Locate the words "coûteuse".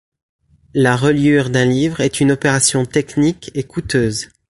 3.65-4.29